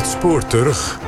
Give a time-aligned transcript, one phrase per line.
[0.00, 0.98] Het spoor terug.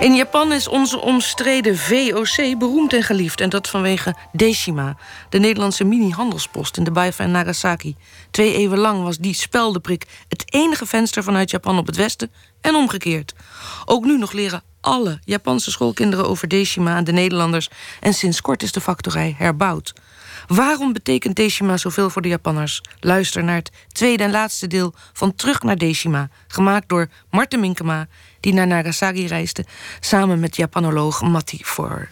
[0.00, 3.40] In Japan is onze omstreden VOC beroemd en geliefd.
[3.40, 4.96] En dat vanwege Deshima,
[5.28, 7.96] de Nederlandse mini-handelspost in de baai van Nagasaki.
[8.30, 12.30] Twee eeuwen lang was die speldeprik het enige venster vanuit Japan op het westen
[12.60, 13.34] en omgekeerd.
[13.84, 17.70] Ook nu nog leren alle Japanse schoolkinderen over Deshima en de Nederlanders.
[18.00, 19.92] En sinds kort is de factorij herbouwd.
[20.54, 22.80] Waarom betekent Deshima zoveel voor de Japanners?
[23.00, 28.06] Luister naar het tweede en laatste deel van Terug naar Deshima, gemaakt door Marten Minkema,
[28.40, 29.64] die naar Nagasaki reisde
[30.00, 32.08] samen met Japanoloog Matti For.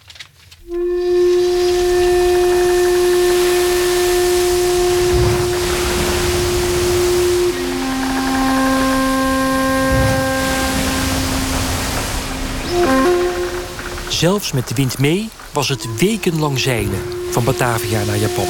[14.09, 18.47] Zelfs met de wind mee was het wekenlang zeilen van Batavia naar Japan.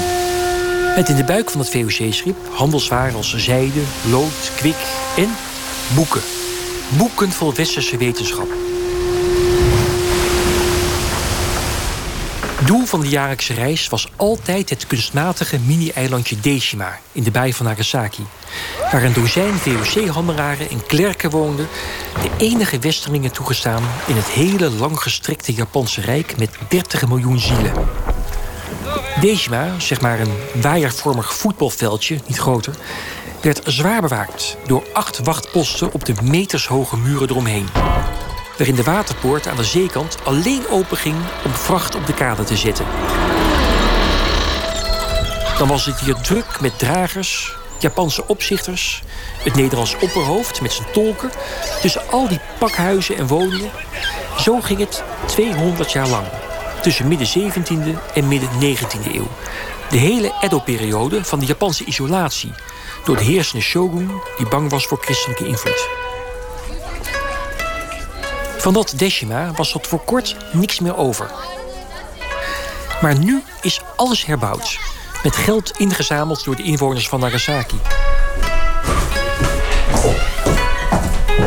[0.96, 4.76] Met in de buik van het VOC-schip handelswaren als zijde, lood, kwik
[5.16, 5.30] en
[5.95, 6.23] boeken.
[6.98, 8.70] Boeken vol westerse wetenschap.
[12.71, 17.66] Doel van de jaarlijkse reis was altijd het kunstmatige mini-eilandje Deshima in de baai van
[17.66, 18.27] Nagasaki,
[18.93, 21.68] waar een dozijn VOC-handelaren en klerken woonden,
[22.23, 27.73] de enige westerlingen toegestaan in het hele langgestrekte Japanse rijk met 30 miljoen zielen.
[29.21, 32.74] Deshima, zeg maar een waaiervormig voetbalveldje, niet groter,
[33.43, 37.66] werd zwaar bewaakt door acht wachtposten op de metershoge muren eromheen.
[38.60, 42.86] Waarin de waterpoort aan de zeekant alleen openging om vracht op de kade te zetten.
[45.58, 49.02] Dan was het hier druk met dragers, Japanse opzichters,
[49.42, 51.30] het Nederlands opperhoofd met zijn tolken,
[51.80, 53.70] tussen al die pakhuizen en woningen.
[54.38, 56.26] Zo ging het 200 jaar lang,
[56.82, 59.28] tussen midden 17e en midden 19e eeuw.
[59.90, 62.52] De hele Edo-periode van de Japanse isolatie
[63.04, 65.88] door de heersende shogun die bang was voor christelijke invloed.
[68.60, 71.31] Van dat Deshima was tot voor kort niks meer over.
[73.03, 74.78] Maar nu is alles herbouwd.
[75.22, 77.81] Met geld ingezameld door de inwoners van Nagasaki.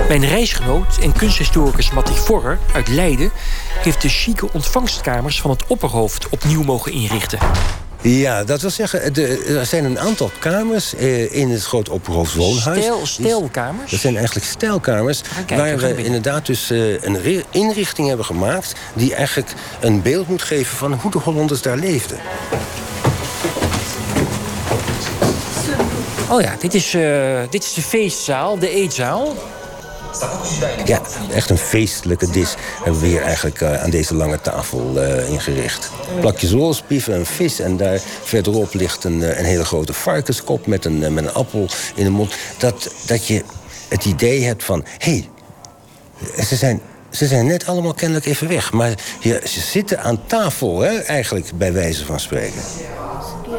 [0.08, 3.32] Mijn reisgenoot en kunsthistoricus Matti Forrer uit Leiden...
[3.84, 7.40] heeft de chique ontvangstkamers van het opperhoofd opnieuw mogen inrichten.
[8.04, 9.16] Ja, dat wil zeggen,
[9.58, 12.84] er zijn een aantal kamers eh, in het groot opperhoofdwoonhuis.
[12.84, 13.92] Stel, stelkamers?
[13.92, 15.22] Dat zijn eigenlijk stijlkamers.
[15.48, 18.74] waar we inderdaad dus uh, een inrichting hebben gemaakt...
[18.94, 22.18] die eigenlijk een beeld moet geven van hoe de Hollanders daar leefden.
[26.30, 29.36] Oh ja, dit is, uh, dit is de feestzaal, de eetzaal.
[30.86, 31.02] Ja,
[31.34, 35.90] echt een feestelijke dis hebben we hier eigenlijk uh, aan deze lange tafel uh, ingericht.
[36.20, 40.86] Plakjes rolspieven, een vis en daar verderop ligt een, uh, een hele grote varkenskop met
[40.86, 42.34] een, met een appel in de mond.
[42.58, 43.44] Dat, dat je
[43.88, 45.30] het idee hebt van, hé, hey,
[46.44, 46.82] ze zijn
[47.14, 48.72] ze zijn net allemaal kennelijk even weg.
[48.72, 52.62] Maar je, ze zitten aan tafel, hè, eigenlijk, bij wijze van spreken.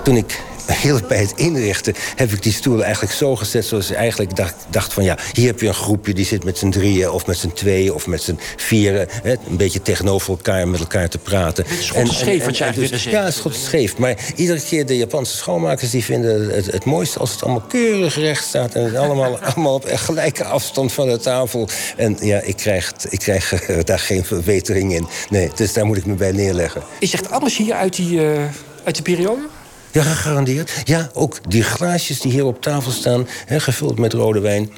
[0.02, 0.40] Toen ik
[0.72, 3.64] heel bij het inrichten heb ik die stoelen eigenlijk zo gezet...
[3.64, 6.14] zoals ik eigenlijk dacht, dacht van ja, hier heb je een groepje...
[6.14, 9.08] die zit met z'n drieën of met z'n tweeën of met z'n vieren...
[9.22, 11.64] Hè, een beetje tegenover elkaar met elkaar te praten.
[11.68, 13.96] Het is scheef wat je eigenlijk dus, Ja, het is scheef.
[13.96, 15.90] Maar iedere keer de Japanse schoonmakers...
[15.90, 18.74] die vinden het, het mooiste als het allemaal keurig recht staat...
[18.74, 21.68] en het allemaal, allemaal op gelijke afstand van de tafel.
[21.96, 25.06] En ja, ik krijg, ik krijg daar geen verbetering in.
[25.30, 26.82] Nee, dus daar moet ik me bij neerleggen.
[26.98, 28.44] Is echt alles hier uit die, uh,
[28.84, 29.53] uit die periode?
[29.94, 30.72] Ja, gegarandeerd.
[30.84, 34.70] Ja, ook die glaasjes die hier op tafel staan, hè, gevuld met rode wijn.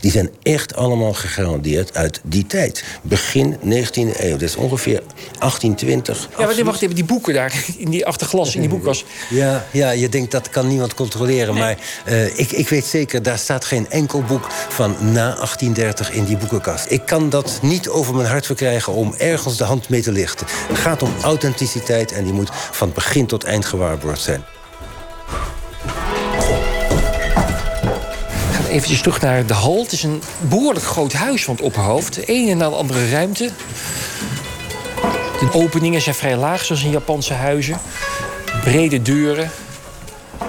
[0.00, 2.84] Die zijn echt allemaal gegarandeerd uit die tijd.
[3.02, 4.30] Begin 19e eeuw.
[4.30, 5.02] Dat is ongeveer
[5.38, 6.28] 1820.
[6.38, 9.04] Ja, maar wacht even, die boeken daar, in die achterglas, in die boekkast.
[9.30, 11.54] Ja, ja, je denkt dat kan niemand controleren.
[11.54, 11.62] Nee.
[11.62, 11.76] Maar
[12.08, 16.36] uh, ik, ik weet zeker, daar staat geen enkel boek van na 1830 in die
[16.36, 16.90] boekenkast.
[16.90, 20.46] Ik kan dat niet over mijn hart verkrijgen om ergens de hand mee te lichten.
[20.68, 24.44] Het gaat om authenticiteit en die moet van begin tot eind gewaarborgd zijn.
[28.78, 29.82] Even terug naar de hal.
[29.82, 32.14] Het is een behoorlijk groot huis van het opperhoofd.
[32.14, 33.50] De ene na de andere ruimte.
[35.40, 37.78] De openingen zijn vrij laag, zoals in Japanse huizen.
[38.62, 39.50] Brede deuren.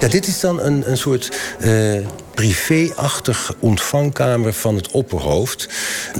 [0.00, 5.68] Ja, dit is dan een, een soort uh, privé-achtig ontvangkamer van het opperhoofd.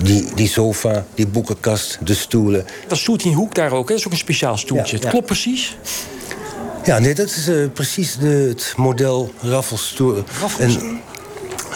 [0.03, 2.67] Die, die sofa, die boekenkast, de stoelen.
[2.89, 3.95] Dat stoeltje in hoek daar ook, hè?
[3.95, 4.97] dat is ook een speciaal stoeltje.
[4.97, 5.77] Ja, het klopt precies.
[6.85, 10.25] Ja, nee, dat is uh, precies de, het model Raffelsstoel.
[10.41, 10.77] Raffels.
[10.77, 11.01] En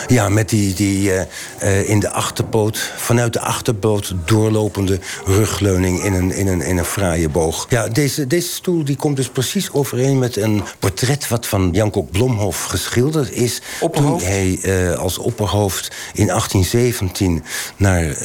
[0.07, 1.21] Ja, met die, die uh,
[1.63, 6.85] uh, in de achterpoot, vanuit de achterpoot doorlopende rugleuning in een, in een, in een
[6.85, 7.67] fraaie boog.
[7.69, 11.91] Ja, deze, deze stoel die komt dus precies overeen met een portret wat van Jan
[11.91, 13.61] Kok Blomhof geschilderd is.
[13.81, 14.25] Opperhoofd?
[14.25, 17.45] Toen hij uh, als opperhoofd in 1817
[17.77, 18.17] naar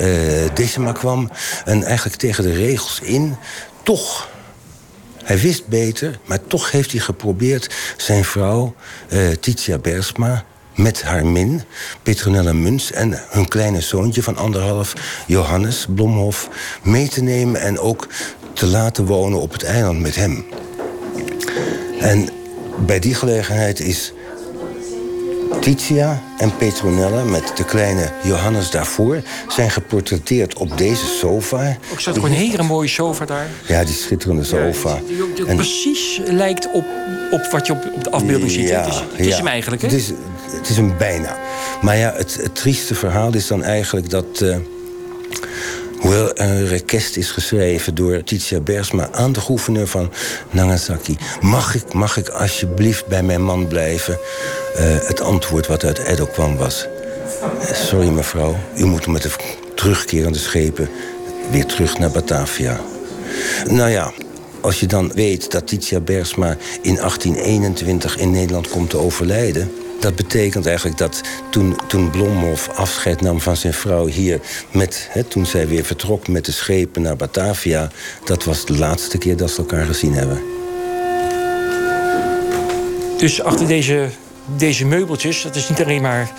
[0.53, 1.31] Decima kwam.
[1.65, 3.35] En eigenlijk tegen de regels in
[3.83, 4.27] toch
[5.29, 8.75] hij wist beter, maar toch heeft hij geprobeerd zijn vrouw,
[9.09, 10.45] uh, Titia Bersma,
[10.79, 11.61] met haar min,
[12.03, 14.93] Petronella Muns en hun kleine zoontje van anderhalf,
[15.27, 16.49] Johannes Blomhof,
[16.83, 18.07] mee te nemen en ook
[18.53, 20.45] te laten wonen op het eiland met hem.
[21.99, 22.29] En
[22.85, 24.13] bij die gelegenheid is
[25.59, 31.77] Titia en Petronella met de kleine Johannes daarvoor zijn geportretteerd op deze sofa.
[31.91, 33.47] Ook staat ook een hele mooie sofa daar.
[33.67, 34.89] Ja, die schitterende sofa.
[34.89, 36.85] Ja, die, die, die precies lijkt op,
[37.31, 38.67] op wat je op, op de afbeelding ziet.
[38.67, 39.35] Ja, het is, het is ja.
[39.35, 39.87] hem eigenlijk, hè?
[39.87, 40.11] Het is,
[40.51, 41.37] het is een bijna.
[41.81, 44.39] Maar ja, het, het trieste verhaal is dan eigenlijk dat...
[44.41, 44.55] Uh,
[45.99, 50.11] Hoewel een request is geschreven door Titia Bersma aan de gouverneur van
[50.51, 51.17] Nagasaki.
[51.41, 54.13] Mag ik, mag ik alsjeblieft bij mijn man blijven?
[54.13, 56.87] Uh, het antwoord wat uit Edo kwam was...
[57.73, 59.29] Sorry mevrouw, u moet met de
[59.75, 60.89] terugkerende schepen
[61.51, 62.79] weer terug naar Batavia.
[63.67, 64.11] Nou ja,
[64.61, 69.71] als je dan weet dat Titia Bersma in 1821 in Nederland komt te overlijden...
[69.99, 74.39] Dat betekent eigenlijk dat toen, toen Blomhof afscheid nam van zijn vrouw hier...
[74.71, 77.91] Met, toen zij weer vertrok met de schepen naar Batavia...
[78.25, 80.41] dat was de laatste keer dat ze elkaar gezien hebben.
[83.17, 84.09] Dus achter deze,
[84.57, 86.31] deze meubeltjes, dat is niet alleen maar...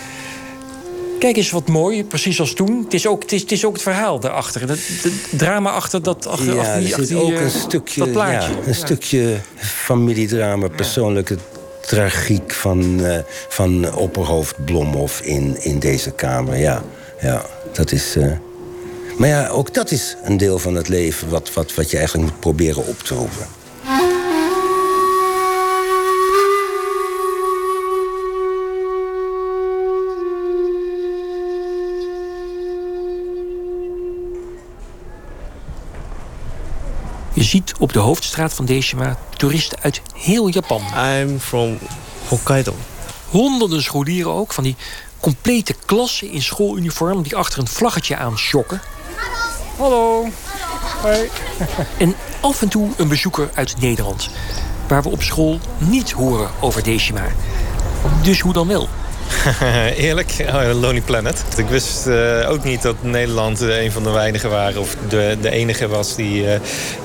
[1.21, 2.83] Kijk eens wat mooi, precies als toen.
[2.83, 4.61] Het is ook het, is, het, is ook het verhaal daarachter.
[4.61, 4.69] Het,
[5.01, 7.99] het drama achter dat achter, ja, achter die, achter zit die, ook uh, een stukje,
[7.99, 8.51] dat plaatje.
[8.51, 8.73] Ja, een ja.
[8.73, 11.37] stukje familiedrama, persoonlijke
[11.81, 16.57] tragiek van, uh, van opperhoofd Blomhof in, in deze kamer.
[16.57, 16.83] Ja,
[17.21, 18.15] ja dat is.
[18.17, 18.31] Uh...
[19.17, 22.29] Maar ja, ook dat is een deel van het leven wat, wat, wat je eigenlijk
[22.29, 23.60] moet proberen op te roepen.
[37.33, 40.81] Je ziet op de hoofdstraat van Decima toeristen uit heel Japan.
[40.97, 41.77] I'm from
[42.27, 42.75] Hokkaido.
[43.29, 44.75] Honderden scholieren ook, van die
[45.19, 47.21] complete klassen in schooluniform...
[47.21, 48.81] die achter een vlaggetje aan schokken.
[49.77, 50.27] Hallo.
[51.01, 51.29] Hoi.
[51.97, 54.29] En af en toe een bezoeker uit Nederland...
[54.87, 57.27] waar we op school niet horen over Decima.
[58.21, 58.89] Dus hoe dan wel?
[59.95, 61.43] Eerlijk, oh, Lonely Planet.
[61.57, 64.81] Ik wist uh, ook niet dat Nederland uh, een van de weinigen waren...
[64.81, 66.53] of de, de enige was die uh,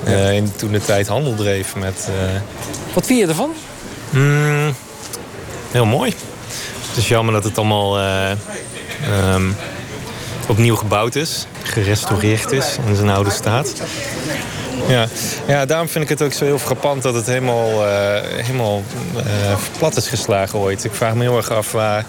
[0.07, 0.29] ja.
[0.29, 2.09] in toen de tijd handel dreef met...
[2.93, 3.55] Wat vind je ervan?
[4.11, 4.75] Mm,
[5.71, 6.15] heel mooi.
[6.89, 7.99] Het is jammer dat het allemaal
[9.35, 9.57] um,
[10.49, 11.47] opnieuw gebouwd is.
[11.63, 13.75] Gerestaureerd is in zijn oude staat.
[14.89, 15.07] Ja.
[15.47, 18.83] ja, daarom vind ik het ook zo heel frappant dat het helemaal, uh, helemaal
[19.17, 19.23] uh,
[19.79, 20.85] plat is geslagen ooit.
[20.85, 22.05] Ik vraag me heel erg af waar.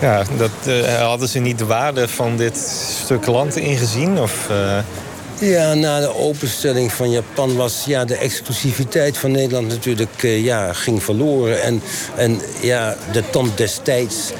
[0.00, 2.56] Ja, dat, uh, hadden ze niet de waarde van dit
[3.02, 4.20] stuk land ingezien?
[4.20, 4.48] Of,
[5.38, 11.02] ja, na de openstelling van Japan was ja, de exclusiviteit van Nederland natuurlijk ja, ging
[11.02, 11.62] verloren.
[11.62, 11.82] En,
[12.16, 14.32] en ja, de tand destijds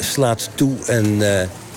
[0.00, 1.22] slaat toe en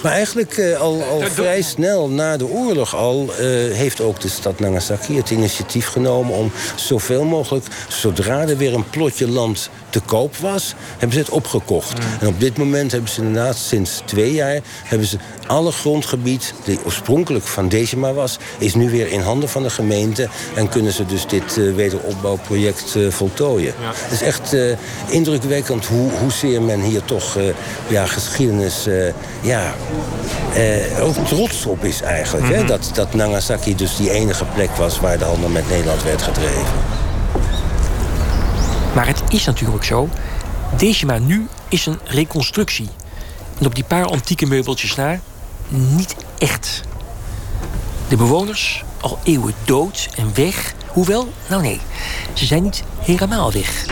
[0.03, 3.23] maar eigenlijk uh, al, al vrij snel na de oorlog al...
[3.23, 3.35] Uh,
[3.73, 6.35] heeft ook de stad Nagasaki het initiatief genomen...
[6.35, 10.73] om zoveel mogelijk, zodra er weer een plotje land te koop was...
[10.91, 11.97] hebben ze het opgekocht.
[11.97, 12.03] Mm.
[12.19, 14.59] En op dit moment hebben ze inderdaad sinds twee jaar...
[14.83, 15.17] hebben ze
[15.47, 18.37] alle grondgebied, die oorspronkelijk van Decima was...
[18.57, 20.27] is nu weer in handen van de gemeente...
[20.55, 23.73] en kunnen ze dus dit uh, wederopbouwproject voltooien.
[23.81, 23.91] Ja.
[23.93, 24.55] Het is echt
[25.09, 27.37] indrukwekkend hoe, hoezeer men hier toch
[27.87, 28.87] ja, geschiedenis...
[29.41, 29.75] ja,
[30.57, 32.47] uh, ook trots op is eigenlijk.
[32.47, 32.63] Hè?
[32.63, 36.73] Dat, dat Nagasaki dus die enige plek was waar de handel met Nederland werd gedreven.
[38.95, 40.09] Maar het is natuurlijk zo.
[40.77, 42.89] Decima nu is een reconstructie.
[43.59, 45.19] En op die paar antieke meubeltjes na,
[45.67, 46.81] niet echt.
[48.07, 50.73] De bewoners, al eeuwen dood en weg.
[50.87, 51.79] Hoewel, nou nee,
[52.33, 53.85] ze zijn niet helemaal weg.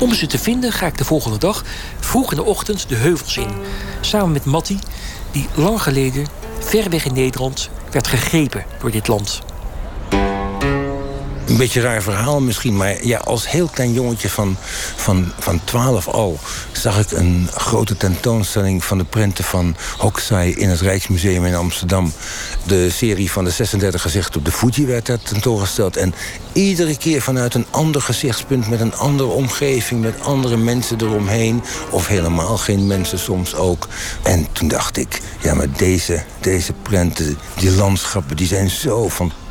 [0.00, 1.64] Om ze te vinden ga ik de volgende dag
[2.00, 3.50] vroeg in de ochtend de heuvels in.
[4.00, 4.78] Samen met Matti,
[5.30, 6.26] die lang geleden
[6.58, 9.42] ver weg in Nederland werd gegrepen door dit land.
[11.54, 14.56] Een beetje raar verhaal misschien, maar ja, als heel klein jongetje van,
[14.96, 16.38] van, van 12 al
[16.72, 22.12] zag ik een grote tentoonstelling van de prenten van Hokusai in het Rijksmuseum in Amsterdam.
[22.66, 25.96] De serie van de 36 gezichten op de Fuji werd daar tentoongesteld.
[25.96, 26.14] En
[26.52, 31.62] iedere keer vanuit een ander gezichtspunt, met een andere omgeving, met andere mensen eromheen.
[31.90, 33.88] Of helemaal geen mensen soms ook.
[34.22, 39.43] En toen dacht ik, ja, maar deze, deze prenten, die landschappen, die zijn zo fantastisch.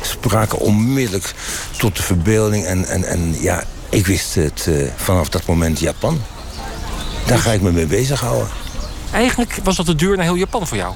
[0.00, 1.34] Spraken onmiddellijk
[1.76, 2.64] tot de verbeelding.
[2.64, 6.22] En, en, en ja, ik wist het uh, vanaf dat moment Japan.
[7.26, 8.48] Daar ga ik me mee bezighouden.
[9.12, 10.94] Eigenlijk was dat de deur naar heel Japan voor jou?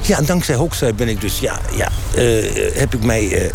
[0.00, 3.44] Ja, dankzij Hokusai ben ik dus, ja, ja uh, heb ik mij...
[3.44, 3.50] Uh,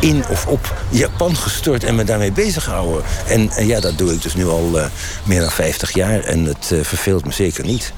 [0.00, 3.02] in of op Japan gestort en me daarmee bezig gehouden.
[3.26, 4.86] En, en ja, dat doe ik dus nu al uh,
[5.24, 7.92] meer dan 50 jaar en het verveelt me zeker niet.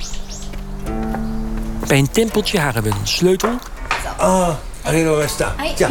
[1.87, 3.59] Bij een tempeltje hebben we een sleutel.
[4.17, 4.55] Ah.
[5.77, 5.91] Ja.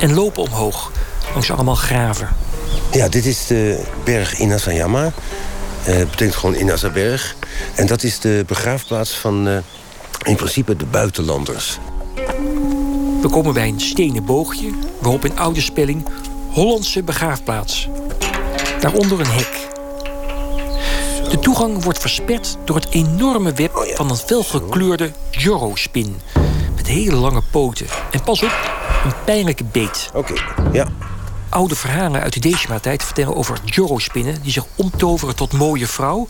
[0.00, 0.90] En lopen omhoog,
[1.32, 2.28] langs allemaal graven.
[2.92, 5.12] Ja, dit is de berg Inazayama.
[5.88, 7.36] Uh, betekent gewoon Inazaberg.
[7.74, 9.56] En dat is de begraafplaats van uh,
[10.22, 11.78] in principe de buitenlanders.
[13.20, 14.70] We komen bij een stenen boogje
[15.00, 16.06] waarop in oude spelling
[16.50, 17.88] Hollandse begraafplaats.
[18.80, 19.68] Daaronder een hek.
[21.30, 26.16] De toegang wordt versperd door het enorme web van een felgekleurde Jorro-spin.
[26.84, 27.86] Met hele lange poten.
[28.10, 28.72] En pas op,
[29.04, 30.10] een pijnlijke beet.
[30.14, 30.34] Oké,
[30.72, 30.86] ja.
[31.48, 34.42] Oude verhalen uit de Decima-tijd vertellen over Jorro-spinnen...
[34.42, 36.28] die zich omtoveren tot mooie vrouw...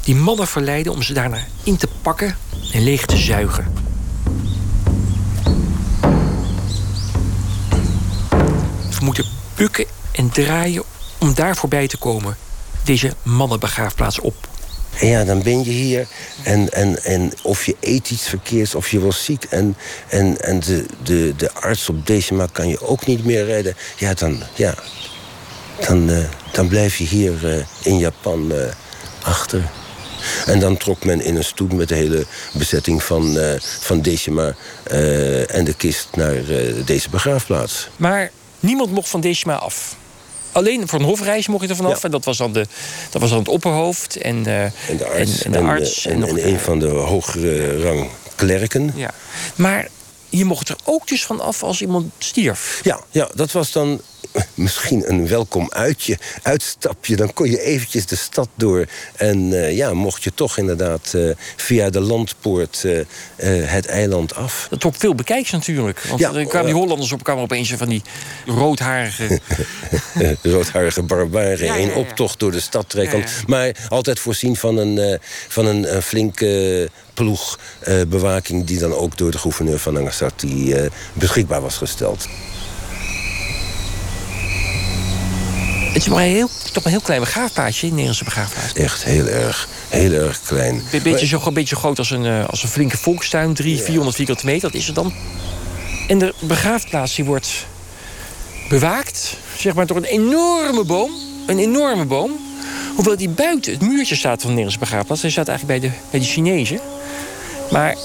[0.00, 2.36] die mannen verleiden om ze daarna in te pakken
[2.72, 3.72] en leeg te zuigen.
[8.90, 10.82] We moeten bukken en draaien
[11.18, 12.36] om daar voorbij te komen.
[12.84, 14.49] Deze mannenbegraafplaats op.
[15.00, 16.06] En ja, dan ben je hier
[16.42, 19.44] en, en, en of je eet iets verkeerds of je was ziek...
[19.44, 19.76] en,
[20.08, 23.76] en, en de, de, de arts op Decima kan je ook niet meer redden...
[23.96, 24.74] ja, dan, ja,
[25.86, 26.18] dan, uh,
[26.52, 28.58] dan blijf je hier uh, in Japan uh,
[29.22, 29.70] achter.
[30.46, 34.54] En dan trok men in een stoet met de hele bezetting van, van Decima...
[35.46, 36.42] en de kist naar
[36.84, 37.88] deze begraafplaats.
[37.96, 38.30] Maar
[38.60, 39.96] niemand mocht van Decima af
[40.52, 41.96] alleen voor een hofreis mocht je er vanaf.
[41.96, 42.02] Ja.
[42.02, 42.66] En dat was dan, de,
[43.10, 45.42] dat was dan het opperhoofd en, uh, en de arts.
[45.42, 48.92] En, en, de arts, en, en, en een van de hogere rang klerken.
[48.94, 49.10] Ja.
[49.54, 49.88] Maar
[50.28, 52.80] je mocht er ook dus van af als iemand stierf.
[52.82, 54.00] Ja, ja dat was dan
[54.54, 57.16] misschien een welkom uitje, uitstapje.
[57.16, 58.86] Dan kon je eventjes de stad door.
[59.16, 63.04] En uh, ja, mocht je toch inderdaad uh, via de landpoort uh,
[63.66, 64.66] het eiland af.
[64.70, 66.00] Dat trok veel bekijks natuurlijk.
[66.00, 68.02] Want ja, er kwamen die Hollanders op kwamen opeens van die
[68.46, 69.40] roodharige...
[70.42, 73.24] roodharige barbaren ja, ja, in optocht door de stad trekken.
[73.46, 75.18] Maar altijd voorzien van een,
[75.48, 77.58] van een, een flinke ploeg
[78.08, 78.64] bewaking...
[78.66, 80.74] die dan ook door de gouverneur van Nagasaki
[81.12, 82.28] beschikbaar was gesteld.
[86.00, 88.72] Het is maar een heel, toch een heel klein begraafpaadje, een Nederlandse begraafplaats.
[88.72, 90.82] Echt heel erg, heel erg klein.
[90.92, 93.84] Een beetje, zo, een beetje groot als een, uh, als een flinke volkstuin, 300, ja.
[93.84, 95.12] 400 vierkante meter, dat is het dan.
[96.08, 97.66] En de begraafplaats die wordt
[98.68, 101.10] bewaakt, zeg maar, door een enorme boom.
[101.46, 102.30] Een enorme boom.
[102.94, 105.22] Hoewel die buiten het muurtje staat van de Nederlandse begraafplaats.
[105.22, 106.80] Hij staat eigenlijk bij de, bij de Chinezen.
[107.70, 107.96] Maar...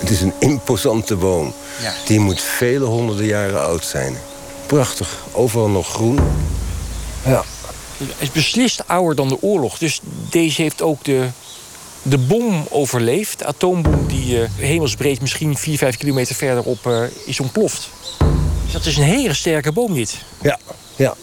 [0.00, 1.52] Het is een imposante boom.
[1.82, 1.92] Ja.
[2.06, 4.16] Die moet vele honderden jaren oud zijn.
[4.66, 6.18] Prachtig, overal nog groen.
[7.24, 7.44] Ja.
[7.96, 9.78] Het is beslist ouder dan de oorlog.
[9.78, 10.00] Dus
[10.30, 11.28] deze heeft ook de,
[12.02, 13.38] de bom overleefd.
[13.38, 17.88] De atoombom die uh, hemelsbreed misschien 4, 5 kilometer verderop uh, is ontploft.
[18.64, 20.16] Dus dat is een hele sterke boom dit.
[20.42, 20.58] Ja,
[20.96, 21.14] ja.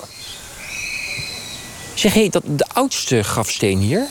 [1.94, 4.08] Zeg, hé, dat de oudste grafsteen hier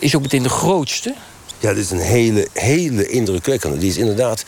[0.00, 1.14] is ook meteen de grootste.
[1.58, 3.78] Ja, dit is een hele, hele indrukwekkende.
[3.78, 4.44] Die is inderdaad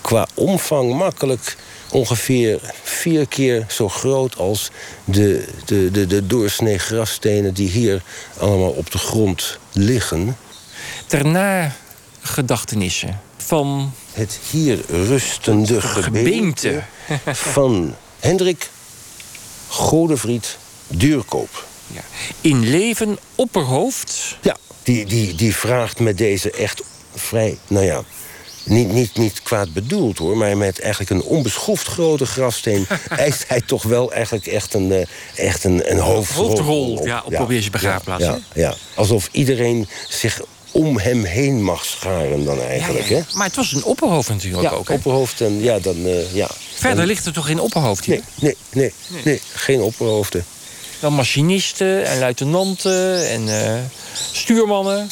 [0.00, 1.56] qua omvang makkelijk
[1.90, 4.70] ongeveer vier keer zo groot als
[5.04, 8.02] de, de, de, de doorsnee grafstenen die hier
[8.38, 10.36] allemaal op de grond liggen.
[11.06, 11.26] Ter
[12.20, 13.92] gedachtenissen van...
[14.12, 16.82] Het hier rustende gebeente
[17.26, 18.70] van Hendrik
[19.68, 20.56] Godefried
[20.86, 21.64] Duurkoop.
[21.86, 22.00] Ja.
[22.40, 24.36] In leven opperhoofd.
[24.42, 26.82] Ja, die, die, die vraagt met deze echt
[27.14, 28.02] vrij, nou ja,
[28.64, 32.86] niet, niet, niet kwaad bedoeld hoor, maar met eigenlijk een onbeschoft grote grafsteen
[33.16, 36.46] eist hij toch wel eigenlijk echt een, uh, echt een, een hoofdrol.
[36.46, 37.06] Hoofdrol, op.
[37.06, 38.24] ja, op ja, je begraafplaats.
[38.24, 40.40] Ja, ja, alsof iedereen zich
[40.70, 43.08] om hem heen mag scharen dan eigenlijk.
[43.08, 43.20] Hè?
[43.34, 44.88] Maar het was een opperhoofd natuurlijk ja, ook.
[44.88, 44.94] Hè?
[44.94, 45.96] opperhoofd en ja, dan...
[45.96, 46.48] Uh, ja.
[46.74, 47.06] Verder dan...
[47.06, 48.14] ligt er toch geen opperhoofd hier?
[48.14, 49.22] Nee, nee, nee, nee.
[49.24, 50.44] nee geen opperhoofden.
[51.00, 53.74] Wel machinisten en luitenanten en uh,
[54.32, 55.08] stuurmannen.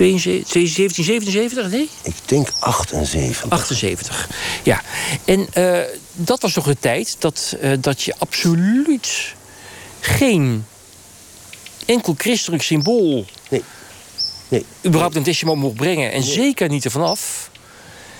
[0.00, 1.88] 1777, nee?
[2.02, 3.50] Ik denk 78.
[3.50, 4.28] 78,
[4.62, 4.82] ja.
[5.24, 5.78] En uh,
[6.12, 9.34] dat was toch de tijd dat, uh, dat je absoluut
[10.00, 10.66] geen
[11.86, 13.24] enkel christelijk symbool...
[13.48, 13.62] Nee.
[14.48, 14.64] Nee.
[14.86, 16.12] überhaupt een testament mocht brengen.
[16.12, 16.30] En nee.
[16.30, 17.50] zeker niet ervan af.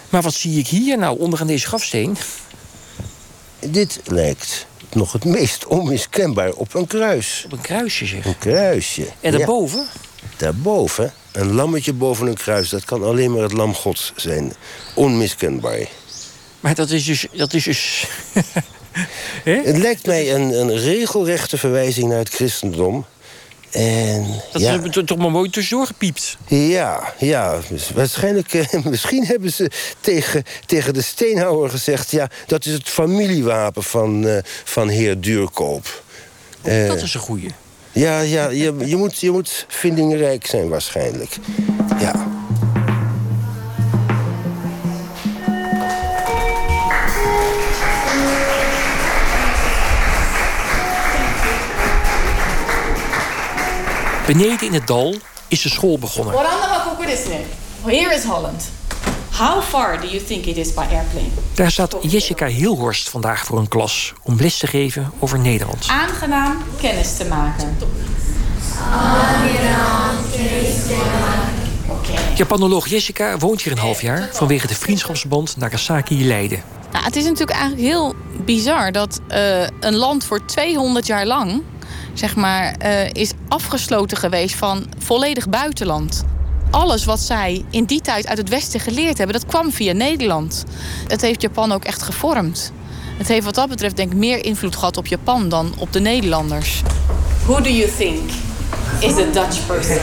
[0.09, 2.17] Maar wat zie ik hier nou onderaan deze grafsteen?
[3.59, 7.43] Dit lijkt nog het meest onmiskenbaar op een kruis.
[7.45, 8.25] Op een kruisje, zeg.
[8.25, 9.07] Een kruisje.
[9.21, 9.79] En daarboven?
[9.79, 10.29] Ja.
[10.37, 12.69] Daarboven, een lammetje boven een kruis.
[12.69, 14.53] Dat kan alleen maar het lam gods zijn.
[14.95, 15.89] Onmiskenbaar.
[16.61, 17.27] Maar dat is dus...
[17.33, 18.07] Dat is dus...
[19.45, 23.07] het lijkt mij een, een regelrechte verwijzing naar het christendom.
[23.71, 25.03] En, dat ja.
[25.05, 26.37] toch maar mooi tussendoor gepiept.
[26.47, 27.59] Ja, ja.
[27.95, 29.71] Waarschijnlijk, eh, misschien hebben ze
[30.01, 32.11] tegen, tegen de steenhouwer gezegd...
[32.11, 36.03] ja, dat is het familiewapen van, uh, van heer Duurkoop.
[36.65, 37.51] Uh, dat is een goeie.
[37.92, 41.37] Ja, ja je, je, moet, je moet vindingrijk zijn waarschijnlijk.
[41.99, 42.28] Ja.
[54.26, 55.14] Beneden in het dal
[55.49, 56.35] is de school begonnen.
[57.85, 58.80] Here is Holland.
[59.40, 61.28] How far do you think it is by airplane?
[61.54, 65.87] Daar staat Jessica Hilhorst vandaag voor een klas om les te geven over Nederland.
[65.88, 67.76] Aangenaam kennis te maken.
[68.92, 72.00] Aangenaam kennis te maken.
[72.00, 72.37] Okay.
[72.37, 76.62] Japanoloog Jessica woont hier een half jaar vanwege de vriendschapsband Nagasaki Leiden.
[76.92, 81.62] Nou, het is natuurlijk eigenlijk heel bizar dat uh, een land voor 200 jaar lang
[82.14, 86.25] zeg maar, uh, is afgesloten geweest van volledig buitenland.
[86.71, 90.65] Alles wat zij in die tijd uit het Westen geleerd hebben, dat kwam via Nederland.
[91.07, 92.73] Het heeft Japan ook echt gevormd.
[93.17, 96.00] Het heeft wat dat betreft denk ik meer invloed gehad op Japan dan op de
[96.00, 96.83] Nederlanders.
[97.45, 98.31] Who do you think
[99.00, 99.99] is a Dutch person?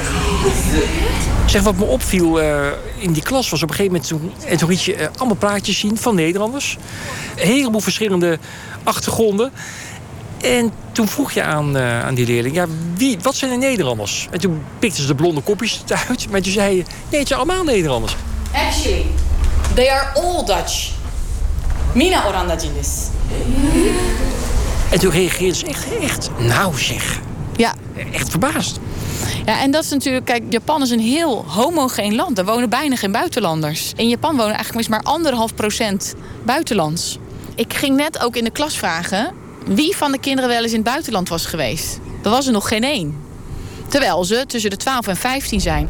[1.45, 4.09] Zeg, wat me opviel uh, in die klas was op een gegeven moment...
[4.09, 6.77] toen, en toen liet je uh, allemaal plaatjes zien van Nederlanders.
[7.35, 8.39] Een heleboel verschillende
[8.83, 9.51] achtergronden.
[10.41, 12.65] En toen vroeg je aan, uh, aan die leerling, ja,
[12.95, 14.27] wie, wat zijn de Nederlanders?
[14.31, 16.29] En toen pikten ze de blonde kopjes uit.
[16.29, 18.15] Maar toen zei je, nee, het zijn allemaal Nederlanders.
[18.53, 19.05] Actually,
[19.73, 20.91] they are all Dutch.
[21.93, 23.07] Mina Orandagilis.
[24.91, 27.19] En toen reageerden ze echt, echt, nou zeg.
[27.55, 27.73] Ja.
[28.11, 28.79] Echt verbaasd.
[29.45, 32.37] Ja, en dat is natuurlijk, kijk, Japan is een heel homogeen land.
[32.37, 33.93] Er wonen bijna geen buitenlanders.
[33.95, 37.17] In Japan wonen eigenlijk maar anderhalf procent buitenlands.
[37.55, 39.33] Ik ging net ook in de klas vragen
[39.67, 41.99] wie van de kinderen wel eens in het buitenland was geweest.
[42.23, 43.17] Er was er nog geen één.
[43.87, 45.89] Terwijl ze tussen de 12 en 15 zijn.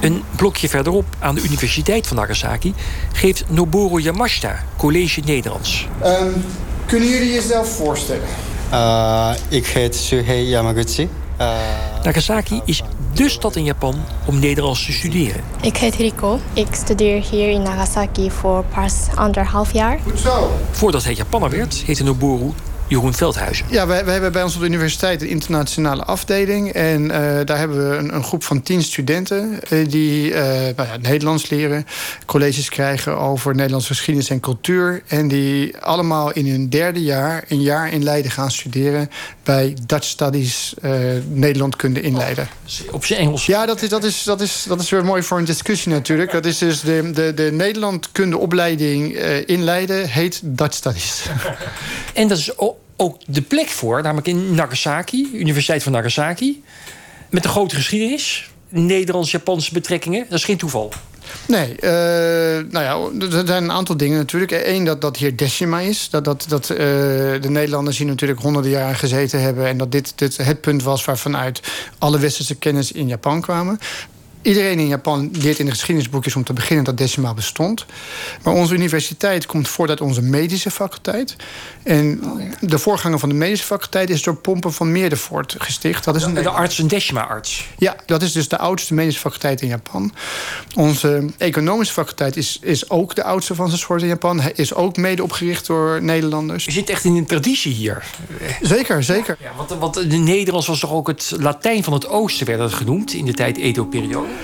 [0.00, 2.74] Een blokje verderop aan de Universiteit van Nagasaki
[3.12, 5.88] geeft Noboru Yamashita college Nederlands.
[6.04, 6.44] Um,
[6.86, 8.28] kunnen jullie jezelf voorstellen?
[8.72, 11.08] Uh, ik heet Suhei Yamaguchi.
[11.40, 11.56] Uh,
[12.02, 12.82] Nagasaki is
[13.16, 13.94] de stad in Japan
[14.26, 15.42] om Nederlands te studeren.
[15.60, 16.38] Ik heet Riko.
[16.52, 19.98] Ik studeer hier in Nagasaki voor pas anderhalf jaar.
[20.02, 20.50] Goed zo.
[20.70, 22.52] Voordat hij Japanner werd, heette Noboru
[22.88, 23.66] Jeroen Veldhuizen.
[23.70, 26.72] Ja, wij, wij hebben bij ons op de universiteit een internationale afdeling.
[26.72, 27.10] En uh,
[27.44, 31.50] daar hebben we een, een, groep van tien studenten uh, die uh, nou ja, Nederlands
[31.50, 31.86] leren.
[32.26, 35.02] Colleges krijgen over Nederlandse geschiedenis en cultuur.
[35.06, 39.10] En die allemaal in hun derde jaar, een jaar in Leiden gaan studeren.
[39.42, 40.74] Bij Dutch Studies
[41.28, 42.48] Nederlandkunde in Leiden.
[42.90, 43.46] Op zijn Engels?
[43.46, 46.30] Ja, dat is, dat, is, dat, is, dat is weer mooi voor een discussie natuurlijk.
[46.30, 49.14] Dat is dus de, de, de Nederlandkundeopleiding
[49.46, 51.22] in Leiden heet Dutch Studies.
[52.14, 52.50] En dat is
[52.96, 56.62] ook de plek voor, namelijk in Nagasaki, Universiteit van Nagasaki.
[57.30, 60.26] Met een grote geschiedenis, Nederlands-Japanse betrekkingen.
[60.28, 60.92] Dat is geen toeval.
[61.46, 61.90] Nee, uh,
[62.70, 64.52] nou ja, er zijn een aantal dingen natuurlijk.
[64.66, 66.10] Eén, dat, dat hier Decima is.
[66.10, 69.66] Dat, dat, dat uh, de Nederlanders hier natuurlijk honderden jaren gezeten hebben...
[69.66, 71.60] en dat dit, dit het punt was waarvanuit
[71.98, 73.78] alle westerse kennis in Japan kwamen.
[74.46, 77.86] Iedereen in Japan leert in de geschiedenisboekjes om te beginnen dat decimaal bestond.
[78.42, 81.36] Maar onze universiteit komt voort uit onze medische faculteit.
[81.82, 82.20] En
[82.60, 86.04] de voorganger van de medische faculteit is door Pompen van Meerdervoort gesticht.
[86.04, 86.34] Dat is een...
[86.34, 87.68] De arts, een decima-arts.
[87.78, 90.12] Ja, dat is dus de oudste medische faculteit in Japan.
[90.74, 94.40] Onze economische faculteit is, is ook de oudste van zijn soort in Japan.
[94.40, 96.64] Hij is ook mede opgericht door Nederlanders.
[96.64, 98.04] Je zit echt in een traditie hier.
[98.60, 99.36] Zeker, zeker.
[99.40, 102.74] Ja, want, want de Nederlands was toch ook het Latijn van het Oosten, werd dat
[102.74, 104.35] genoemd in de tijd Edo-periode?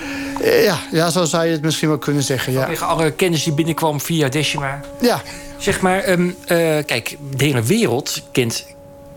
[0.44, 2.52] Ja, ja, zo zou je het misschien wel kunnen zeggen.
[2.52, 2.66] Ja.
[2.66, 4.81] Tegen alle kennis die binnenkwam via Decima.
[5.00, 5.22] Ja.
[5.59, 6.35] Zeg maar, um, uh,
[6.87, 8.66] kijk, de hele wereld kent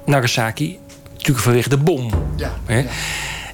[0.06, 0.80] Nagasaki
[1.12, 2.10] natuurlijk vanwege de bom.
[2.36, 2.54] Ja.
[2.66, 2.78] Hè?
[2.78, 2.86] ja.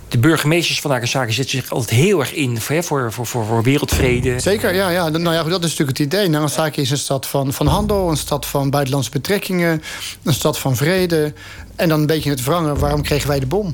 [0.07, 3.63] De burgemeesters van Nagasaki zetten zich altijd heel erg in hè, voor, voor, voor, voor
[3.63, 4.39] wereldvrede.
[4.39, 5.09] Zeker, ja, ja.
[5.09, 6.29] Nou ja, dat is natuurlijk het idee.
[6.29, 9.83] Nagasaki is een stad van, van handel, een stad van buitenlandse betrekkingen,
[10.23, 11.33] een stad van vrede.
[11.75, 13.73] En dan een beetje het wrangen, waarom kregen wij de bom?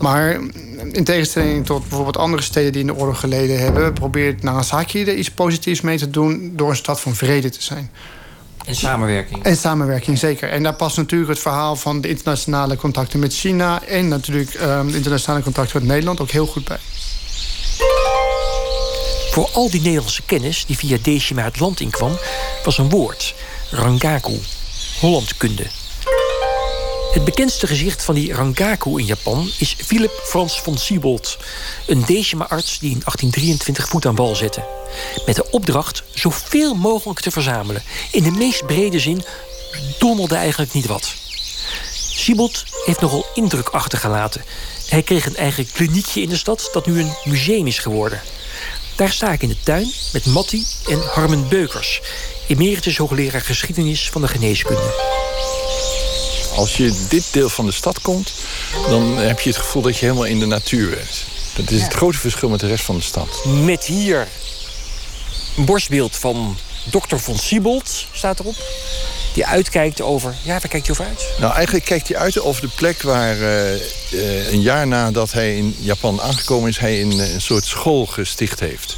[0.00, 0.38] Maar
[0.92, 5.16] in tegenstelling tot bijvoorbeeld andere steden die in de oorlog geleden hebben, probeert Nagasaki er
[5.16, 7.90] iets positiefs mee te doen door een stad van vrede te zijn.
[8.64, 9.42] En samenwerking.
[9.42, 10.48] En samenwerking, zeker.
[10.48, 14.90] En daar past natuurlijk het verhaal van de internationale contacten met China en natuurlijk um,
[14.90, 16.78] de internationale contacten met Nederland ook heel goed bij.
[19.30, 22.18] Voor al die Nederlandse kennis die via Decima het land inkwam,
[22.64, 23.34] was een woord:
[23.70, 24.38] Rangaku,
[25.00, 25.79] Hollandkunde.
[27.10, 31.38] Het bekendste gezicht van die Rangaku in Japan is Philip Frans von Siebold,
[31.86, 34.64] een Decima-arts die in 1823 voet aan wal zette.
[35.26, 37.82] Met de opdracht zoveel mogelijk te verzamelen.
[38.10, 39.24] In de meest brede zin
[39.98, 41.14] donderde eigenlijk niet wat.
[42.14, 44.44] Siebold heeft nogal indruk achtergelaten.
[44.88, 48.20] Hij kreeg een eigen kliniekje in de stad dat nu een museum is geworden.
[48.96, 52.00] Daar sta ik in de tuin met Matti en Harmen Beukers,
[52.48, 55.28] emeritus hoogleraar geschiedenis van de geneeskunde.
[56.60, 58.32] Als je dit deel van de stad komt,
[58.88, 61.24] dan heb je het gevoel dat je helemaal in de natuur bent.
[61.56, 63.44] Dat is het grote verschil met de rest van de stad.
[63.44, 64.28] Met hier
[65.56, 68.54] een borstbeeld van dokter von Siebold, staat erop.
[69.34, 70.34] Die uitkijkt over...
[70.42, 71.26] Ja, waar kijkt hij over uit?
[71.38, 73.74] Nou, eigenlijk kijkt hij uit over de plek waar uh,
[74.12, 76.78] uh, een jaar nadat hij in Japan aangekomen is...
[76.78, 78.96] hij een, een soort school gesticht heeft.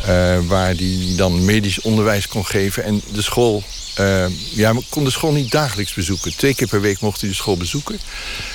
[0.00, 2.84] Uh, waar hij dan medisch onderwijs kon geven.
[2.84, 3.62] En de school
[4.00, 6.36] uh, ja, ik kon de school niet dagelijks bezoeken.
[6.36, 7.98] Twee keer per week mocht hij de school bezoeken.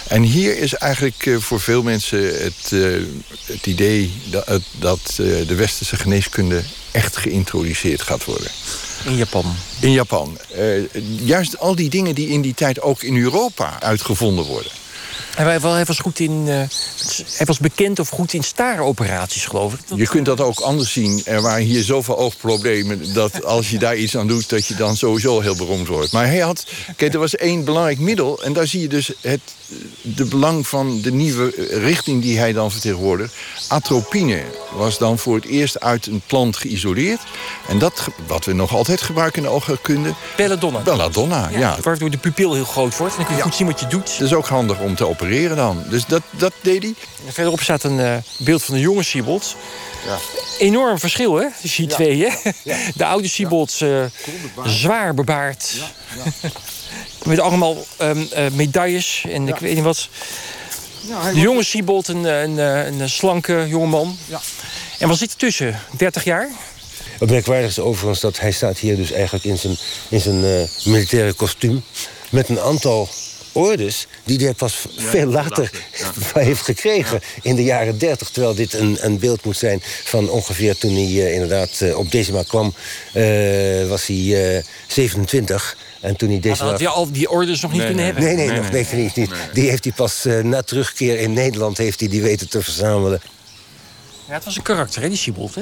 [0.07, 3.05] En hier is eigenlijk uh, voor veel mensen het, uh,
[3.45, 4.11] het idee...
[4.29, 8.51] dat, dat de westerse geneeskunde echt geïntroduceerd gaat worden.
[9.05, 9.55] In Japan?
[9.79, 10.37] In Japan.
[11.23, 14.71] juist al die dingen die in die tijd ook in Europa uitgevonden worden.
[15.45, 16.45] Hij, hij was goed in.
[16.47, 16.53] Uh,
[17.37, 19.79] hij was bekend of goed in starenoperaties, geloof ik.
[19.95, 21.21] Je kunt dat ook anders zien.
[21.25, 23.13] Er waren hier zoveel oogproblemen.
[23.13, 24.49] dat als je daar iets aan doet.
[24.49, 26.11] dat je dan sowieso heel beroemd wordt.
[26.11, 26.65] Maar hij had.
[26.95, 28.43] Kijk, er was één belangrijk middel.
[28.43, 29.41] En daar zie je dus het
[30.01, 33.35] de belang van de nieuwe richting die hij dan vertegenwoordigt.
[33.67, 37.19] Atropine was dan voor het eerst uit een plant geïsoleerd.
[37.67, 40.13] En dat, wat we nog altijd gebruiken in de oogheelkunde...
[40.37, 40.79] Belladonna.
[40.79, 41.59] Belladonna, ja.
[41.59, 41.77] ja.
[41.81, 43.13] Waardoor de pupil heel groot wordt.
[43.13, 44.17] En dan kun je goed zien wat je doet.
[44.19, 45.83] Dat is ook handig om te opereren dan.
[45.89, 46.93] Dus dat, dat deed hij.
[47.25, 49.55] En verderop staat een uh, beeld van de jonge Siebold.
[50.05, 50.17] Ja.
[50.59, 51.45] Enorm verschil, hè?
[51.61, 52.51] Tussen die twee, hè?
[52.95, 54.05] De oude Siebold, uh,
[54.65, 55.75] zwaar bebaard.
[57.25, 60.09] Met allemaal um, uh, medailles en ik weet niet wat.
[61.01, 64.17] Ja, de jonge Siebold, een, een, een, slanke jongeman.
[64.25, 64.41] Ja.
[64.99, 65.79] En wat zit er tussen?
[65.97, 66.49] 30 jaar?
[67.19, 69.77] Het merkwaardig is overigens dat hij staat hier dus eigenlijk in zijn,
[70.09, 71.83] in zijn uh, militaire kostuum...
[72.29, 73.09] met een aantal
[73.51, 75.71] ordes die hij pas veel later
[76.33, 76.41] ja.
[76.49, 78.29] heeft gekregen in de jaren 30.
[78.29, 82.11] Terwijl dit een, een beeld moet zijn van ongeveer toen hij uh, inderdaad uh, op
[82.11, 82.73] Decima kwam,
[83.13, 85.77] uh, was hij 27.
[85.99, 86.63] En toen hij deze.
[86.63, 88.35] had hij al die orders nog niet nee, kunnen nee, hebben?
[88.37, 89.15] Nee, nee, nog nee, niet.
[89.15, 89.31] niet.
[89.53, 93.21] Die heeft hij pas uh, na terugkeer in Nederland heeft hij die weten te verzamelen.
[94.29, 95.55] Ja, het was een karakter, hè, die Siebold.
[95.55, 95.61] Hè?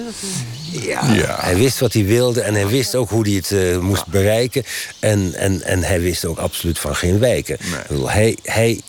[0.72, 3.80] Ja, ja, hij wist wat hij wilde en hij wist ook hoe hij het uh,
[3.80, 4.64] moest bereiken.
[5.00, 7.58] En, en, en hij wist ook absoluut van geen wijken.
[7.90, 8.08] Nee.
[8.08, 8.82] Hij, hij,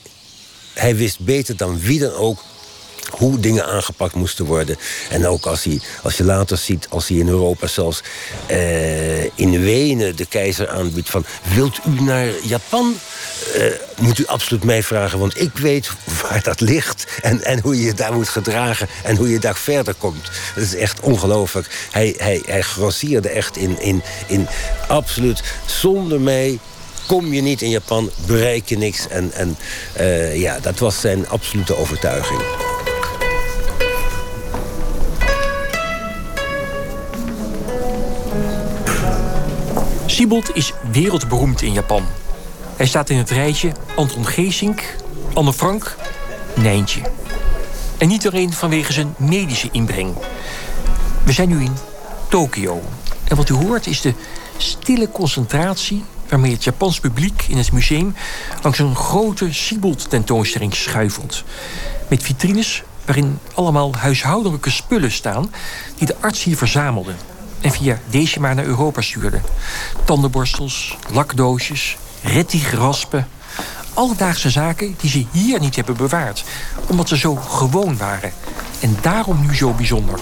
[0.75, 2.45] hij wist beter dan wie dan ook
[3.11, 4.77] hoe dingen aangepakt moesten worden.
[5.11, 8.03] En ook als, hij, als je later ziet, als hij in Europa zelfs
[8.51, 11.25] uh, in Wenen de keizer aanbiedt van...
[11.55, 12.95] wilt u naar Japan?
[13.57, 13.65] Uh,
[13.99, 15.91] moet u absoluut mij vragen, want ik weet
[16.23, 17.07] waar dat ligt...
[17.23, 20.31] En, en hoe je daar moet gedragen en hoe je daar verder komt.
[20.55, 21.89] Dat is echt ongelooflijk.
[21.91, 24.49] Hij, hij, hij grossierde echt in, in, in
[24.89, 26.59] absoluut zonder mij
[27.07, 29.09] kom je niet in Japan, bereik je niks.
[29.09, 29.57] En, en
[30.01, 32.41] uh, ja, dat was zijn absolute overtuiging.
[40.19, 42.05] Siebold is wereldberoemd in Japan.
[42.77, 44.97] Hij staat in het rijtje Anton Geesink,
[45.33, 45.97] Anne Frank,
[46.57, 47.01] Nijntje.
[47.99, 50.15] En niet alleen vanwege zijn medische inbreng.
[51.25, 51.77] We zijn nu in
[52.29, 52.83] Tokio.
[53.25, 54.15] En wat u hoort is de
[54.57, 58.15] stille concentratie waarmee het Japans publiek in het museum
[58.63, 61.45] langs een grote Siebold-tentoonstelling schuifelt.
[62.09, 65.53] Met vitrines waarin allemaal huishoudelijke spullen staan
[65.97, 67.13] die de arts hier verzamelde
[67.61, 69.41] en via Decima naar Europa stuurde.
[70.05, 73.29] Tandenborstels, lakdoosjes, rettigraspen.
[73.95, 76.45] Alledaagse zaken die ze hier niet hebben bewaard.
[76.87, 78.33] Omdat ze zo gewoon waren.
[78.81, 80.21] En daarom nu zo bijzonder.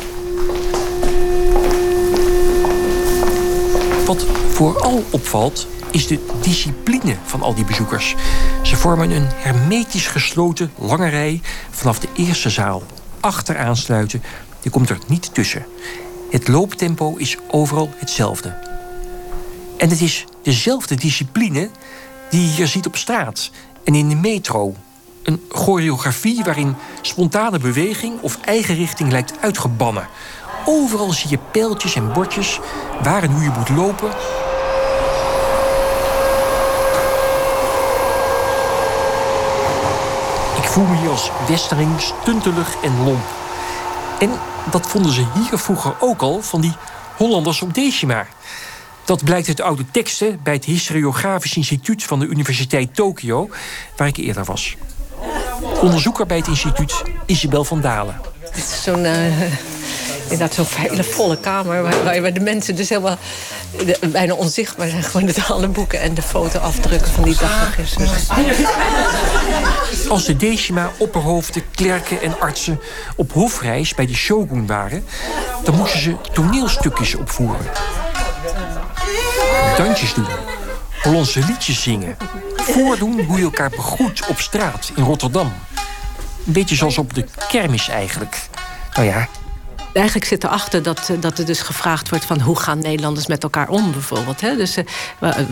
[4.07, 8.14] Wat vooral opvalt is de discipline van al die bezoekers.
[8.62, 12.83] Ze vormen een hermetisch gesloten lange rij vanaf de eerste zaal.
[13.20, 14.22] Achteraan sluiten,
[14.61, 15.66] die komt er niet tussen.
[16.31, 18.55] Het looptempo is overal hetzelfde.
[19.77, 21.71] En het is dezelfde discipline
[22.31, 23.51] die je hier ziet op straat
[23.85, 24.75] en in de metro.
[25.23, 30.09] Een choreografie waarin spontane beweging of eigen richting lijkt uitgebannen.
[30.65, 32.61] Overal zie je pijltjes en bordjes
[33.03, 34.09] waar en hoe je moet lopen.
[40.57, 43.25] Ik voel me hier als westerling stuntelig en lomp.
[44.19, 44.31] En
[44.70, 46.76] dat vonden ze hier vroeger ook al van die
[47.16, 48.26] Hollanders op Decima.
[49.05, 53.48] Dat blijkt uit oude teksten bij het Historiografisch Instituut van de Universiteit Tokio,
[53.96, 54.76] waar ik eerder was.
[55.81, 58.20] Onderzoeker bij het instituut Isabel van Dalen.
[58.83, 59.42] Zo'n uh,
[60.29, 63.19] inderdaad zo'n hele volle kamer waar, de mensen dus helemaal
[64.07, 65.03] bijna onzichtbaar zijn.
[65.03, 68.29] Gewoon de alle boeken en de fotoafdrukken van die dagregisters.
[70.09, 72.81] Als de Decima, opperhoofden, klerken en artsen
[73.17, 75.05] op hofreis bij de shogun waren,
[75.65, 77.67] dan moesten ze toneelstukjes opvoeren.
[79.77, 80.27] Dansjes doen,
[81.03, 82.17] Hollandse liedjes zingen,
[82.57, 85.53] voordoen hoe je elkaar begroet op straat in Rotterdam.
[86.47, 88.39] Een beetje zoals op de kermis eigenlijk.
[88.95, 89.29] Nou ja,
[89.97, 93.69] eigenlijk zit erachter dat, dat er dus gevraagd wordt van hoe gaan Nederlanders met elkaar
[93.69, 94.41] om bijvoorbeeld.
[94.41, 94.57] Hè?
[94.57, 94.85] Dus uh,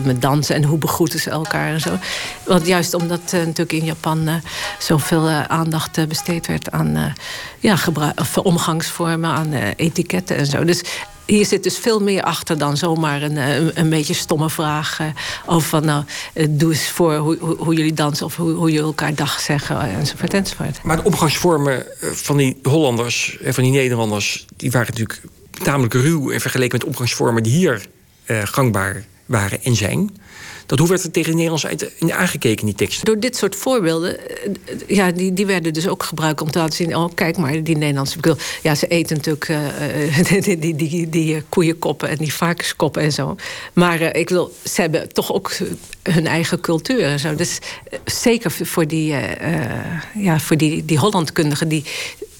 [0.03, 1.97] met dansen en hoe begroeten ze elkaar en zo.
[2.43, 4.41] Want juist omdat natuurlijk in Japan
[4.79, 7.13] zoveel aandacht besteed werd aan
[7.59, 7.77] ja,
[8.35, 10.63] omgangsvormen, aan etiketten en zo.
[10.63, 10.83] Dus
[11.25, 14.99] hier zit dus veel meer achter dan zomaar een, een, een beetje stomme vraag
[15.45, 16.03] over van nou,
[16.49, 20.33] doe eens voor hoe, hoe, jullie dansen of hoe, hoe je elkaar dag zeggen enzovoort
[20.33, 20.83] enzovoort.
[20.83, 25.21] Maar de omgangsvormen van die Hollanders en van die Nederlanders, die waren natuurlijk
[25.63, 27.85] tamelijk ruw en vergeleken met omgangsvormen die hier
[28.25, 30.11] gangbaar waren en zijn.
[30.65, 31.35] Dat hoe werd er tegen
[31.99, 33.05] de aangekeken die teksten?
[33.05, 34.17] Door dit soort voorbeelden,
[34.87, 36.95] ja, die, die werden dus ook gebruikt om te laten zien...
[36.95, 38.15] oh, kijk maar, die Nederlandse...
[38.15, 43.35] Bedoel, ja, ze eten natuurlijk uh, die, die, die, koeienkoppen en die varkenskoppen en zo.
[43.73, 45.51] Maar ik wil, ze hebben toch ook
[46.03, 47.35] hun eigen cultuur en zo.
[47.35, 47.59] Dus
[48.05, 49.15] zeker voor die,
[50.13, 51.67] ja, voor die, die Hollandkundigen...
[51.67, 51.83] die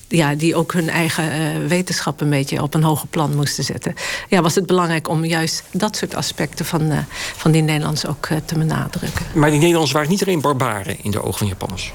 [0.07, 3.93] ja, die ook hun eigen uh, wetenschap een beetje op een hoger plan moesten zetten.
[4.29, 6.97] Ja, was het belangrijk om juist dat soort aspecten van, uh,
[7.35, 9.25] van die Nederlanders ook uh, te benadrukken.
[9.33, 11.93] Maar die Nederlanders waren niet alleen barbaren in de ogen van Japanners?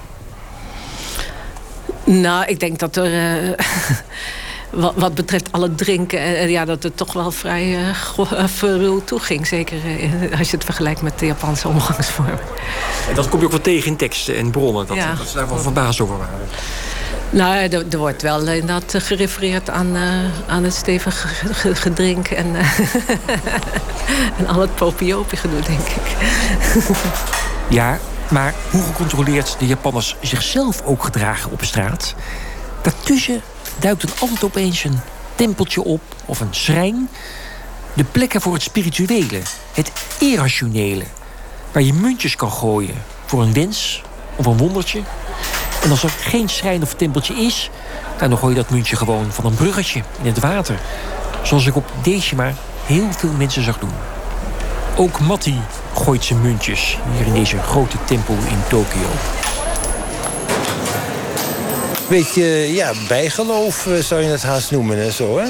[2.04, 3.10] Nou, ik denk dat er.
[4.70, 7.78] wat, wat, betreft alle drinken, ja, dat het toch wel vrij
[8.46, 9.46] verruwd toe ging.
[9.46, 9.78] Zeker
[10.38, 12.38] als je het vergelijkt met de Japanse omgangsvormen.
[13.08, 15.14] En dat kom je ook wel tegen in teksten en bronnen, dat, ja.
[15.14, 16.48] dat ze daar wel verbaasd over waren.
[17.30, 20.02] Nou, er, er, wordt wel inderdaad gerefereerd aan, uh,
[20.46, 22.78] aan het stevig gedrink en, uh,
[24.38, 26.16] en al het popiopie gedoe, denk ik.
[27.78, 27.98] ja,
[28.30, 32.14] maar hoe gecontroleerd de Japanners zichzelf ook gedragen op straat?
[32.82, 33.42] Daartussen
[33.80, 35.00] duikt er altijd opeens een
[35.34, 37.08] tempeltje op of een schrijn.
[37.92, 39.40] De plekken voor het spirituele,
[39.72, 41.04] het irrationele.
[41.72, 44.02] Waar je muntjes kan gooien voor een wens
[44.36, 45.02] of een wondertje.
[45.82, 47.70] En als er geen schrijn of tempeltje is,
[48.18, 50.80] dan gooi je dat muntje gewoon van een bruggetje in het water.
[51.42, 52.52] Zoals ik op Decima
[52.86, 53.92] heel veel mensen zag doen.
[54.96, 55.60] Ook Matti
[55.94, 59.08] gooit zijn muntjes hier in deze grote tempel in Tokio.
[62.10, 62.44] Beetje,
[62.74, 65.48] ja, bijgeloof eh, zou je het haast noemen en zo, hè?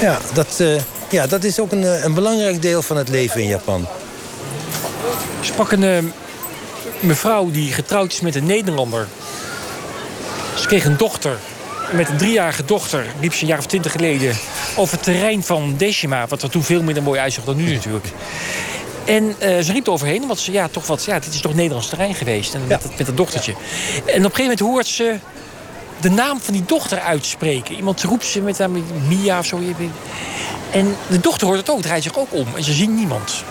[0.00, 3.40] Ja, dat, uh, ja, dat is ook een, eh, een belangrijk deel van het leven
[3.40, 3.86] in Japan.
[5.40, 6.12] Sprak een
[7.00, 9.06] mevrouw die getrouwd is met een Nederlander.
[10.54, 11.38] Ze kreeg een dochter.
[11.92, 14.36] Met een driejarige dochter liep ze een jaar of twintig geleden
[14.76, 16.26] over het terrein van Decima.
[16.26, 18.06] Wat er toen veel minder mooi uitzag dan nu natuurlijk.
[19.06, 21.54] En uh, ze riep er overheen, want ze, ja, toch wat, ja, dit is toch
[21.54, 22.54] Nederlands terrein geweest.
[22.54, 23.52] En met, met dat dochtertje.
[23.52, 23.58] En
[23.98, 25.16] op een gegeven moment hoort ze
[26.00, 27.74] de naam van die dochter uitspreken.
[27.74, 28.70] Iemand roept ze met haar
[29.08, 29.60] Mia of zo.
[30.70, 32.46] En de dochter hoort het ook, draait zich ook om.
[32.56, 33.44] En ze zien niemand.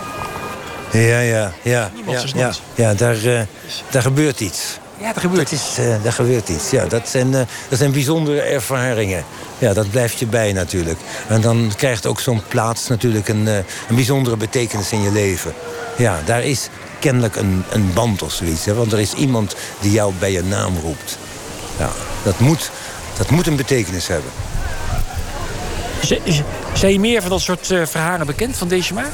[0.92, 1.92] Ja, ja, ja.
[2.06, 3.42] Ja, ja, ja daar, uh,
[3.90, 4.78] daar gebeurt iets.
[4.98, 6.70] Ja, er gebeurt is, uh, daar gebeurt iets.
[6.70, 9.24] Ja, dat, zijn, uh, dat zijn bijzondere ervaringen.
[9.58, 11.00] Ja, dat blijft je bij natuurlijk.
[11.28, 15.54] En dan krijgt ook zo'n plaats natuurlijk een, een bijzondere betekenis in je leven.
[15.98, 18.66] Ja, daar is kennelijk een, een band of zoiets.
[18.66, 18.74] Hè?
[18.74, 21.18] Want er is iemand die jou bij je naam roept.
[21.78, 21.90] Ja,
[22.24, 22.72] dat moet,
[23.18, 24.32] dat moet een betekenis hebben.
[26.74, 29.12] Zijn je meer van dat soort verhalen bekend van deze maar?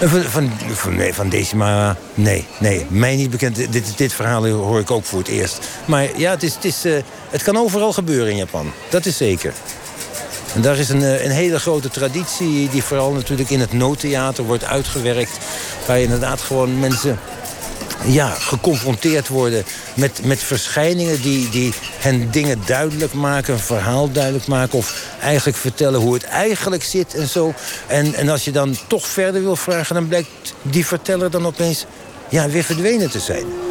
[0.00, 2.86] Van, van, van, nee, van Decima, nee, nee.
[2.88, 3.56] Mij niet bekend.
[3.72, 5.68] Dit, dit verhaal hoor ik ook voor het eerst.
[5.84, 6.96] Maar ja, het, is, het, is, uh,
[7.30, 8.72] het kan overal gebeuren in Japan.
[8.90, 9.52] Dat is zeker.
[10.54, 12.68] En daar is een, een hele grote traditie...
[12.68, 15.38] die vooral natuurlijk in het noodtheater wordt uitgewerkt.
[15.86, 17.18] Waar je inderdaad gewoon mensen
[18.06, 19.64] ja, geconfronteerd worden
[19.94, 25.58] met, met verschijningen die, die hen dingen duidelijk maken, een verhaal duidelijk maken of eigenlijk
[25.58, 27.54] vertellen hoe het eigenlijk zit en zo.
[27.86, 30.28] En, en als je dan toch verder wil vragen, dan blijkt
[30.62, 31.86] die verteller dan opeens
[32.28, 33.63] ja, weer verdwenen te zijn.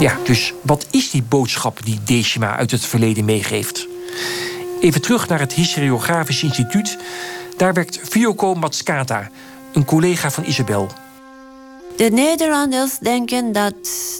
[0.00, 3.88] Ja, dus wat is die boodschap die Decima uit het verleden meegeeft?
[4.80, 6.98] Even terug naar het Historiografisch Instituut.
[7.56, 9.30] Daar werkt Fioko Matskata,
[9.72, 10.88] een collega van Isabel.
[11.96, 13.74] De Nederlanders denken dat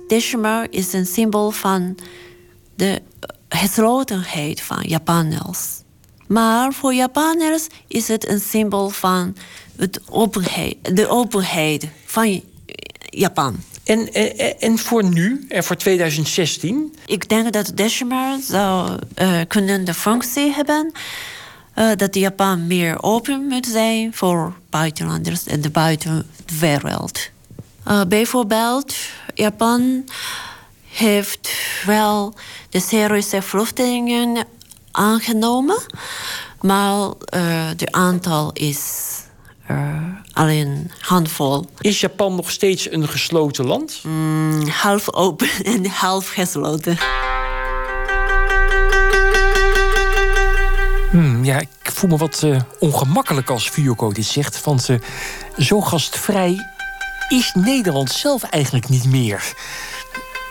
[0.09, 1.99] Decima is een symbool van
[2.75, 3.03] de
[3.49, 5.83] geslotenheid van Japanners.
[6.27, 9.37] Maar voor Japanners is het een symbool van
[10.09, 12.43] openheid, de openheid van
[13.11, 13.57] Japan.
[13.91, 16.95] En, en, en voor nu, en voor 2016?
[17.07, 20.93] Ik denk dat Decima zou uh, kunnen de functie hebben
[21.97, 27.31] dat Japan meer open moet zijn voor buitenlanders en de buitenwereld.
[27.89, 28.95] Uh, bijvoorbeeld,
[29.35, 30.05] Japan
[30.89, 31.51] heeft
[31.87, 32.35] wel
[32.69, 34.47] de Syrische vluchtelingen
[34.91, 35.83] aangenomen,
[36.61, 37.11] maar
[37.77, 39.10] de aantal is
[40.33, 41.67] alleen handvol.
[41.81, 44.01] Is Japan nog steeds een gesloten land?
[44.03, 46.99] Mm, half open en half gesloten.
[51.11, 54.65] Hmm, ja, ik voel me wat uh, ongemakkelijk als Fioko dit zegt.
[54.65, 54.99] Want uh,
[55.59, 56.67] zo gastvrij
[57.29, 59.55] is Nederland zelf eigenlijk niet meer.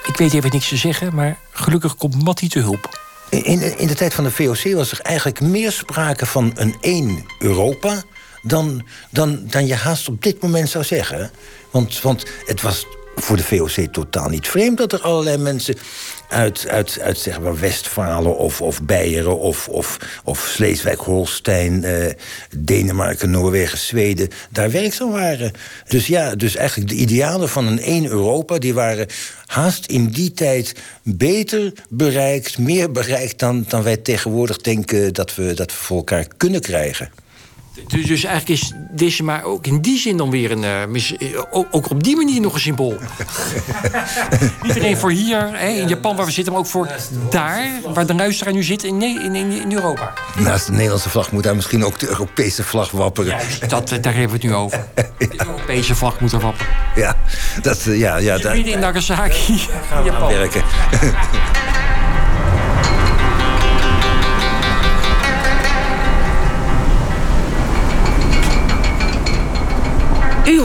[0.05, 2.99] Ik weet even niks te zeggen, maar gelukkig komt Matti te hulp.
[3.29, 7.25] In, in de tijd van de VOC was er eigenlijk meer sprake van een één
[7.39, 8.03] Europa
[8.41, 11.31] dan, dan, dan je haast op dit moment zou zeggen.
[11.71, 12.85] Want, want het was
[13.21, 15.75] voor de VOC totaal niet vreemd dat er allerlei mensen
[16.29, 22.13] uit, uit, uit zeg maar Westfalen of, of Beieren of, of, of Sleeswijk-Holstein, eh,
[22.57, 25.51] Denemarken, Noorwegen, Zweden daar werkzaam waren.
[25.87, 29.07] Dus ja, dus eigenlijk de idealen van een één Europa, die waren
[29.45, 35.53] haast in die tijd beter bereikt, meer bereikt dan, dan wij tegenwoordig denken dat we,
[35.53, 37.09] dat we voor elkaar kunnen krijgen.
[37.87, 40.63] Dus, dus eigenlijk is deze maar ook in die zin dan weer een.
[40.63, 42.97] Uh, ook, ook, op die manier nog een symbool.
[44.63, 46.89] Niet alleen voor hier, hè, in Japan waar we zitten, maar ook voor
[47.29, 50.13] daar, waar de luisteraar nu zit, in, in, in, Europa.
[50.39, 53.29] Naast de Nederlandse vlag moet daar misschien ook de Europese vlag wapperen.
[53.29, 54.87] Juist, dat, daar hebben we het nu over.
[55.17, 56.67] De Europese vlag moet er wapperen.
[56.95, 57.17] Ja,
[57.61, 57.83] dat.
[57.83, 59.57] Ja, ja, daar, midden in Nagasaki,
[59.89, 60.27] gaan we Japan.
[60.27, 60.63] werken.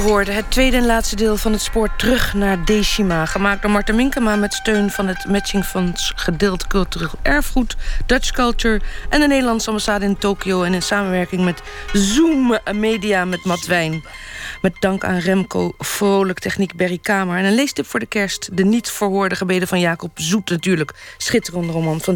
[0.04, 3.26] het tweede en laatste deel van het spoor terug naar Decima.
[3.26, 9.20] Gemaakt door Marten Minkema met steun van het Matchingfonds Gedeeld Cultureel Erfgoed, Dutch Culture en
[9.20, 10.62] de Nederlandse ambassade in Tokio.
[10.62, 11.62] En in samenwerking met
[11.92, 14.04] Zoom Media met Matt Wijn.
[14.62, 17.38] Met dank aan Remco Vrolijk, techniek Berry Kamer.
[17.38, 18.48] En een leestip voor de kerst.
[18.56, 20.92] De niet verhoorde gebeden van Jacob Zoet natuurlijk.
[21.16, 22.12] Schitterende roman van